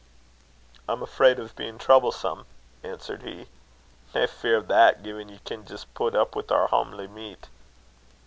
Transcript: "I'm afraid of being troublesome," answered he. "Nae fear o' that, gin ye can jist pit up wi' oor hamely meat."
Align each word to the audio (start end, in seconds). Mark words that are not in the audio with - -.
"I'm 0.89 1.03
afraid 1.03 1.37
of 1.37 1.55
being 1.55 1.77
troublesome," 1.77 2.47
answered 2.81 3.21
he. 3.21 3.49
"Nae 4.15 4.25
fear 4.25 4.57
o' 4.57 4.61
that, 4.61 5.03
gin 5.03 5.29
ye 5.29 5.37
can 5.45 5.63
jist 5.63 5.93
pit 5.93 6.15
up 6.15 6.35
wi' 6.35 6.41
oor 6.49 6.67
hamely 6.69 7.05
meat." 7.07 7.49